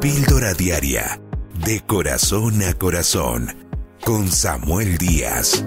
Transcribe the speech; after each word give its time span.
Píldora 0.00 0.54
Diaria, 0.54 1.20
de 1.66 1.82
corazón 1.86 2.62
a 2.62 2.72
corazón, 2.72 3.48
con 4.02 4.28
Samuel 4.28 4.96
Díaz. 4.96 5.62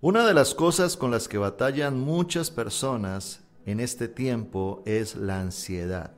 Una 0.00 0.24
de 0.24 0.34
las 0.34 0.54
cosas 0.54 0.96
con 0.96 1.10
las 1.10 1.26
que 1.26 1.36
batallan 1.36 1.98
muchas 1.98 2.52
personas 2.52 3.40
en 3.66 3.80
este 3.80 4.06
tiempo 4.06 4.84
es 4.86 5.16
la 5.16 5.40
ansiedad. 5.40 6.12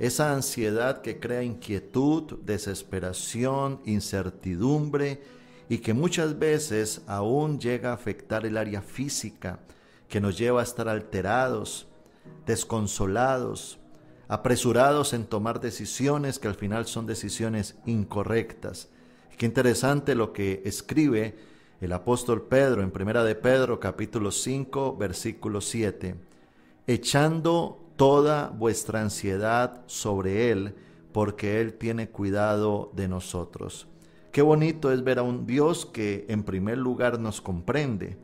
Esa 0.00 0.32
ansiedad 0.32 1.02
que 1.02 1.20
crea 1.20 1.44
inquietud, 1.44 2.40
desesperación, 2.42 3.80
incertidumbre 3.84 5.22
y 5.68 5.78
que 5.78 5.94
muchas 5.94 6.36
veces 6.36 7.02
aún 7.06 7.60
llega 7.60 7.90
a 7.90 7.94
afectar 7.94 8.44
el 8.44 8.56
área 8.56 8.82
física, 8.82 9.60
que 10.08 10.20
nos 10.20 10.36
lleva 10.36 10.62
a 10.62 10.64
estar 10.64 10.88
alterados, 10.88 11.86
desconsolados, 12.46 13.78
apresurados 14.28 15.12
en 15.12 15.24
tomar 15.24 15.60
decisiones 15.60 16.38
que 16.38 16.48
al 16.48 16.54
final 16.54 16.86
son 16.86 17.06
decisiones 17.06 17.76
incorrectas. 17.86 18.88
Qué 19.36 19.46
interesante 19.46 20.14
lo 20.14 20.32
que 20.32 20.62
escribe 20.64 21.36
el 21.80 21.92
apóstol 21.92 22.42
Pedro 22.42 22.82
en 22.82 22.90
Primera 22.90 23.22
de 23.22 23.34
Pedro 23.34 23.78
capítulo 23.78 24.30
5 24.30 24.96
versículo 24.96 25.60
7, 25.60 26.14
echando 26.86 27.86
toda 27.96 28.48
vuestra 28.48 29.02
ansiedad 29.02 29.82
sobre 29.86 30.50
él, 30.50 30.74
porque 31.12 31.60
él 31.60 31.74
tiene 31.74 32.08
cuidado 32.08 32.90
de 32.94 33.08
nosotros. 33.08 33.88
Qué 34.32 34.42
bonito 34.42 34.92
es 34.92 35.02
ver 35.02 35.18
a 35.18 35.22
un 35.22 35.46
Dios 35.46 35.86
que 35.86 36.26
en 36.28 36.42
primer 36.42 36.78
lugar 36.78 37.18
nos 37.18 37.40
comprende, 37.40 38.18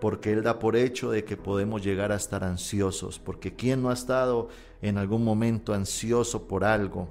porque 0.00 0.32
Él 0.32 0.42
da 0.42 0.58
por 0.58 0.76
hecho 0.76 1.10
de 1.10 1.24
que 1.24 1.36
podemos 1.36 1.82
llegar 1.82 2.12
a 2.12 2.16
estar 2.16 2.44
ansiosos, 2.44 3.18
porque 3.18 3.54
¿quién 3.54 3.82
no 3.82 3.90
ha 3.90 3.94
estado 3.94 4.48
en 4.82 4.98
algún 4.98 5.24
momento 5.24 5.74
ansioso 5.74 6.46
por 6.46 6.64
algo? 6.64 7.08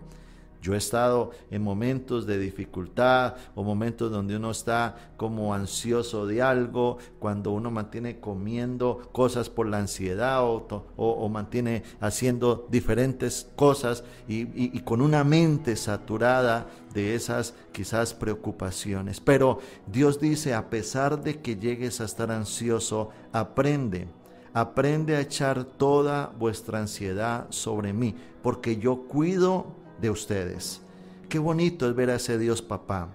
Yo 0.62 0.74
he 0.74 0.78
estado 0.78 1.32
en 1.52 1.62
momentos 1.62 2.26
de 2.26 2.40
dificultad 2.40 3.36
o 3.56 3.64
momentos 3.64 4.12
donde 4.12 4.36
uno 4.36 4.52
está 4.52 5.12
como 5.18 5.54
ansioso 5.54 6.26
de 6.28 6.42
algo, 6.42 6.98
cuando 7.20 7.52
uno 7.52 7.72
mantiene 7.72 8.20
comiendo 8.20 9.10
cosas 9.12 9.50
por 9.50 9.68
la 9.68 9.80
ansiedad 9.80 10.44
o, 10.44 11.30
mantiene 11.30 11.84
haciendo 12.00 12.68
diferentes 12.70 13.50
cosas 13.56 14.04
y 14.28 14.80
con 14.82 15.02
una 15.02 15.24
mente 15.24 15.76
saturada 15.76 16.68
de 16.94 17.16
esas 17.16 17.54
quizás 17.72 18.14
preocupaciones. 18.14 19.20
Pero 19.20 19.60
Dios 19.86 20.20
dice, 20.20 20.54
a 20.54 20.70
pesar 20.70 21.22
de 21.22 21.42
que 21.42 21.56
llegues 21.56 22.02
a 22.02 22.06
estar 22.06 22.32
ansioso, 22.32 23.10
aprende. 23.32 24.08
Aprende 24.54 25.16
a 25.16 25.22
echar 25.22 25.64
toda 25.64 26.34
vuestra 26.40 26.80
ansiedad 26.80 27.46
sobre 27.50 27.94
mí, 27.94 28.16
porque 28.42 28.78
yo 28.78 29.04
cuido 29.08 29.68
de 30.02 30.10
ustedes. 30.10 30.82
Qué 31.30 31.40
bonito 31.40 31.90
es 31.90 31.96
ver 31.96 32.10
a 32.10 32.16
ese 32.16 32.38
Dios 32.38 32.62
papá, 32.62 33.10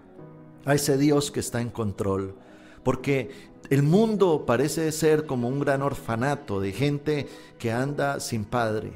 a 0.64 0.74
ese 0.74 0.98
Dios 0.98 1.30
que 1.30 1.40
está 1.40 1.60
en 1.60 1.70
control, 1.70 2.34
porque 2.82 3.30
el 3.70 3.82
mundo 3.82 4.44
parece 4.46 4.90
ser 4.92 5.26
como 5.26 5.48
un 5.48 5.60
gran 5.60 5.82
orfanato 5.82 6.60
de 6.60 6.72
gente 6.72 7.28
que 7.58 7.72
anda 7.72 8.20
sin 8.20 8.44
padre, 8.44 8.92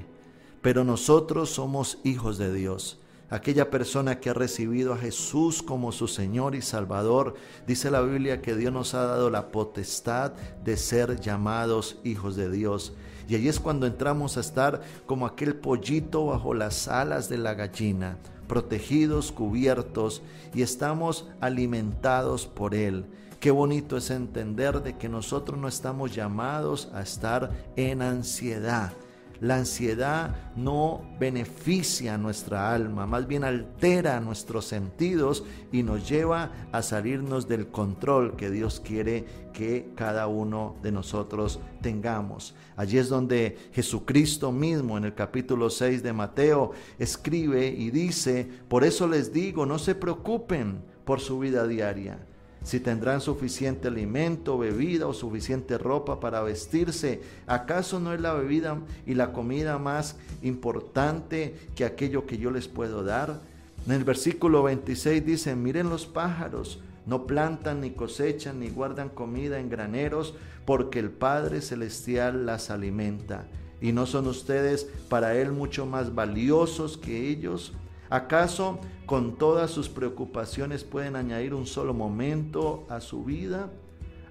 pero 0.61 0.85
nosotros 0.85 1.51
somos 1.51 1.99
hijos 2.05 2.39
de 2.39 2.53
Dios. 2.53 2.99
Aquella 3.29 3.71
persona 3.71 4.21
que 4.21 4.31
ha 4.31 4.35
recibido 4.35 4.93
a 4.93 4.99
Jesús 4.99 5.63
como 5.63 5.91
su 5.91 6.07
Señor 6.07 6.55
y 6.55 6.63
Salvador, 6.63 7.35
dice 7.67 7.91
la 7.91 8.01
Biblia 8.01 8.41
que 8.41 8.55
Dios 8.55 8.73
nos 8.73 8.95
ha 8.95 9.05
dado 9.05 9.31
la 9.31 9.49
potestad 9.49 10.33
de 10.65 10.77
ser 10.77 11.19
llamados 11.21 11.99
hijos 12.05 12.37
de 12.37 12.51
Dios. 12.51 12.93
Y 13.29 13.35
ahí 13.35 13.49
es 13.49 13.59
cuando 13.61 13.87
entramos 13.87 14.37
a 14.37 14.41
estar 14.41 14.83
como 15.07 15.27
aquel 15.27 15.57
pollito 15.57 16.27
bajo 16.27 16.55
las 16.55 16.89
alas 16.89 17.29
de 17.29 17.39
la 17.39 17.55
gallina, 17.55 18.19
protegidos, 18.47 19.33
cubiertos 19.33 20.23
y 20.55 20.63
estamos 20.63 21.29
alimentados 21.41 22.47
por 22.47 22.75
Él. 22.75 23.05
Qué 23.41 23.51
bonito 23.51 23.97
es 23.97 24.11
entender 24.11 24.83
de 24.83 24.97
que 24.97 25.09
nosotros 25.09 25.59
no 25.59 25.69
estamos 25.69 26.15
llamados 26.15 26.89
a 26.95 27.03
estar 27.03 27.51
en 27.77 28.03
ansiedad 28.03 28.93
la 29.41 29.57
ansiedad 29.57 30.35
no 30.57 31.03
beneficia 31.19 32.15
a 32.15 32.19
nuestra 32.19 32.73
alma, 32.73 33.07
más 33.07 33.27
bien 33.27 33.45
altera 33.45 34.21
nuestros 34.21 34.67
sentidos 34.67 35.45
y 35.73 35.83
nos 35.83 36.09
lleva 36.09 36.53
a 36.73 36.83
salirnos 36.83 37.49
del 37.49 37.69
control 37.69 38.37
que 38.37 38.51
Dios 38.51 38.81
quiere 38.81 39.25
que 39.53 39.91
cada 39.95 40.27
uno 40.27 40.77
de 40.83 40.93
nosotros 40.93 41.61
tengamos. 41.81 42.55
Allí 42.77 42.99
es 42.99 43.09
donde 43.09 43.57
Jesucristo 43.73 44.53
mismo 44.53 44.99
en 44.99 45.05
el 45.05 45.15
capítulo 45.15 45.71
6 45.71 46.03
de 46.03 46.13
Mateo 46.13 46.73
escribe 46.99 47.69
y 47.69 47.91
dice, 47.91 48.49
por 48.69 48.85
eso 48.85 49.07
les 49.07 49.33
digo, 49.33 49.67
no 49.67 49.79
se 49.79 49.95
preocupen 49.95 50.83
por 51.05 51.21
su 51.21 51.39
vida 51.39 51.67
diaria 51.67 52.19
si 52.67 52.81
tendrán 52.81 53.21
suficiente 53.21 53.87
alimento, 53.87 54.59
bebida 54.59 55.07
o 55.07 55.15
suficiente 55.15 55.79
ropa 55.79 56.19
para 56.19 56.43
vestirse. 56.43 57.23
¿Acaso 57.47 58.01
no 58.01 58.13
es 58.13 58.21
la 58.21 58.35
bebida 58.35 58.81
y 59.07 59.15
la 59.15 59.33
comida 59.33 59.79
más 59.79 60.17
importante 60.43 61.55
que 61.77 61.85
aquello 61.85 62.27
que 62.27 62.39
yo 62.39 62.51
les 62.51 62.67
puedo 62.67 63.05
dar? 63.05 63.39
En 63.87 63.93
el 63.93 64.03
versículo 64.03 64.65
26 64.65 65.25
dice, 65.25 65.55
miren 65.55 65.91
los 65.91 66.07
pájaros, 66.07 66.81
no 67.07 67.25
plantan 67.25 67.83
ni 67.83 67.91
cosechan 67.91 68.59
ni 68.59 68.69
guardan 68.69 69.11
comida 69.11 69.61
en 69.61 69.71
graneros, 69.71 70.35
porque 70.65 70.99
el 70.99 71.11
Padre 71.11 71.61
Celestial 71.61 72.47
las 72.47 72.71
alimenta. 72.71 73.45
¿Y 73.81 73.93
no 73.93 74.07
son 74.07 74.27
ustedes 74.27 74.89
para 75.09 75.37
Él 75.37 75.53
mucho 75.53 75.87
más 75.87 76.17
valiosos 76.17 76.99
que 76.99 77.29
ellos? 77.29 77.75
¿Acaso 78.09 78.79
con 79.05 79.37
todas 79.37 79.71
sus 79.71 79.89
preocupaciones 79.89 80.85
pueden 80.85 81.17
añadir 81.17 81.55
un 81.55 81.67
solo 81.67 81.95
momento 81.95 82.87
a 82.89 83.01
su 83.01 83.25
vida? 83.25 83.71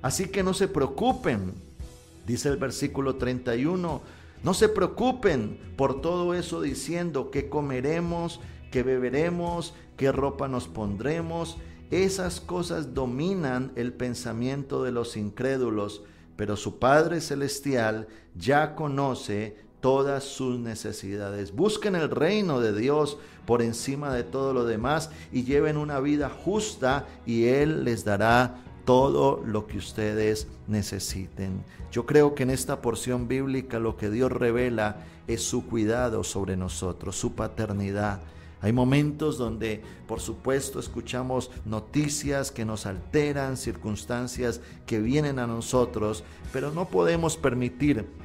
Así 0.01 0.29
que 0.29 0.43
no 0.43 0.53
se 0.53 0.67
preocupen, 0.67 1.53
dice 2.25 2.49
el 2.49 2.57
versículo 2.57 3.15
31, 3.15 4.01
no 4.43 4.53
se 4.53 4.69
preocupen 4.69 5.59
por 5.75 6.01
todo 6.01 6.33
eso 6.33 6.61
diciendo 6.61 7.31
que 7.31 7.49
comeremos, 7.49 8.39
que 8.71 8.83
beberemos, 8.83 9.73
qué 9.97 10.11
ropa 10.11 10.47
nos 10.47 10.67
pondremos. 10.67 11.57
Esas 11.91 12.41
cosas 12.41 12.93
dominan 12.93 13.71
el 13.75 13.93
pensamiento 13.93 14.83
de 14.83 14.91
los 14.91 15.17
incrédulos, 15.17 16.03
pero 16.35 16.55
su 16.57 16.79
Padre 16.79 17.21
Celestial 17.21 18.07
ya 18.35 18.75
conoce 18.75 19.57
todas 19.85 20.23
sus 20.23 20.57
necesidades. 20.57 21.55
Busquen 21.55 21.93
el 21.93 22.09
reino 22.09 22.59
de 22.59 22.73
Dios 22.73 23.19
por 23.45 23.61
encima 23.61 24.11
de 24.11 24.23
todo 24.23 24.51
lo 24.51 24.65
demás 24.65 25.11
y 25.31 25.43
lleven 25.43 25.77
una 25.77 25.99
vida 25.99 26.27
justa 26.27 27.05
y 27.27 27.49
Él 27.49 27.83
les 27.83 28.03
dará 28.03 28.63
todo 28.83 29.43
lo 29.45 29.67
que 29.67 29.77
ustedes 29.77 30.47
necesiten. 30.67 31.63
Yo 31.91 32.07
creo 32.07 32.33
que 32.33 32.41
en 32.41 32.49
esta 32.49 32.81
porción 32.81 33.27
bíblica 33.27 33.77
lo 33.77 33.95
que 33.95 34.09
Dios 34.09 34.31
revela 34.31 35.03
es 35.27 35.43
su 35.43 35.67
cuidado 35.67 36.23
sobre 36.23 36.57
nosotros, 36.57 37.15
su 37.15 37.33
paternidad. 37.33 38.21
Hay 38.61 38.73
momentos 38.73 39.37
donde, 39.37 39.83
por 40.07 40.19
supuesto, 40.19 40.79
escuchamos 40.79 41.51
noticias 41.63 42.49
que 42.49 42.65
nos 42.65 42.87
alteran, 42.87 43.55
circunstancias 43.55 44.61
que 44.87 44.99
vienen 44.99 45.37
a 45.37 45.45
nosotros, 45.45 46.23
pero 46.51 46.71
no 46.71 46.87
podemos 46.87 47.37
permitir 47.37 48.24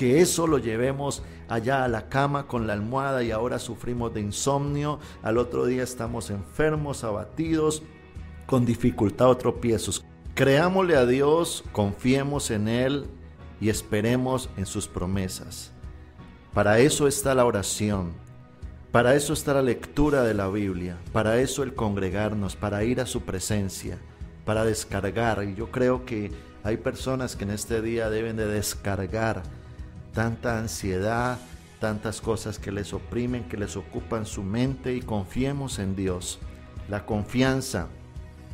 que 0.00 0.22
eso 0.22 0.46
lo 0.46 0.56
llevemos 0.56 1.22
allá 1.46 1.84
a 1.84 1.88
la 1.88 2.08
cama 2.08 2.46
con 2.46 2.66
la 2.66 2.72
almohada 2.72 3.22
y 3.22 3.32
ahora 3.32 3.58
sufrimos 3.58 4.14
de 4.14 4.22
insomnio, 4.22 4.98
al 5.22 5.36
otro 5.36 5.66
día 5.66 5.82
estamos 5.82 6.30
enfermos, 6.30 7.04
abatidos, 7.04 7.82
con 8.46 8.64
dificultad 8.64 9.28
o 9.28 9.36
tropiezos. 9.36 10.02
Creámosle 10.34 10.96
a 10.96 11.04
Dios, 11.04 11.64
confiemos 11.72 12.50
en 12.50 12.68
Él 12.68 13.08
y 13.60 13.68
esperemos 13.68 14.48
en 14.56 14.64
sus 14.64 14.88
promesas. 14.88 15.70
Para 16.54 16.78
eso 16.78 17.06
está 17.06 17.34
la 17.34 17.44
oración, 17.44 18.14
para 18.92 19.14
eso 19.14 19.34
está 19.34 19.52
la 19.52 19.60
lectura 19.60 20.22
de 20.22 20.32
la 20.32 20.48
Biblia, 20.48 20.96
para 21.12 21.42
eso 21.42 21.62
el 21.62 21.74
congregarnos, 21.74 22.56
para 22.56 22.84
ir 22.84 23.02
a 23.02 23.06
su 23.06 23.20
presencia, 23.20 23.98
para 24.46 24.64
descargar. 24.64 25.44
Y 25.44 25.54
yo 25.54 25.70
creo 25.70 26.06
que 26.06 26.32
hay 26.64 26.78
personas 26.78 27.36
que 27.36 27.44
en 27.44 27.50
este 27.50 27.82
día 27.82 28.08
deben 28.08 28.36
de 28.36 28.46
descargar 28.46 29.42
tanta 30.12 30.58
ansiedad, 30.58 31.38
tantas 31.80 32.20
cosas 32.20 32.58
que 32.58 32.72
les 32.72 32.92
oprimen, 32.92 33.44
que 33.44 33.56
les 33.56 33.76
ocupan 33.76 34.26
su 34.26 34.42
mente 34.42 34.94
y 34.94 35.00
confiemos 35.00 35.78
en 35.78 35.96
Dios. 35.96 36.38
La 36.88 37.06
confianza 37.06 37.88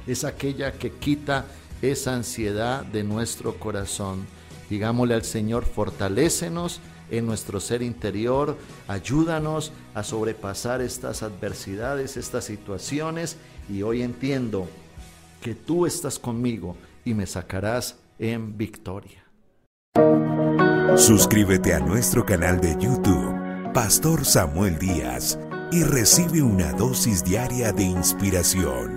es 0.06 0.24
aquella 0.24 0.72
que 0.72 0.92
quita 0.92 1.44
esa 1.82 2.14
ansiedad 2.14 2.84
de 2.84 3.04
nuestro 3.04 3.58
corazón. 3.58 4.26
Digámosle 4.70 5.14
al 5.14 5.24
Señor, 5.24 5.64
fortalécenos 5.64 6.80
en 7.10 7.26
nuestro 7.26 7.60
ser 7.60 7.82
interior, 7.82 8.56
ayúdanos 8.88 9.72
a 9.94 10.02
sobrepasar 10.02 10.80
estas 10.80 11.22
adversidades, 11.22 12.16
estas 12.16 12.44
situaciones 12.44 13.36
y 13.68 13.82
hoy 13.82 14.02
entiendo 14.02 14.68
que 15.40 15.54
tú 15.54 15.86
estás 15.86 16.18
conmigo 16.18 16.76
y 17.04 17.14
me 17.14 17.26
sacarás 17.26 17.96
en 18.18 18.56
victoria. 18.56 19.24
Suscríbete 20.94 21.74
a 21.74 21.80
nuestro 21.80 22.24
canal 22.24 22.60
de 22.60 22.74
YouTube, 22.78 23.72
Pastor 23.74 24.24
Samuel 24.24 24.78
Díaz, 24.78 25.38
y 25.70 25.82
recibe 25.82 26.40
una 26.42 26.72
dosis 26.72 27.22
diaria 27.22 27.72
de 27.72 27.82
inspiración. 27.82 28.95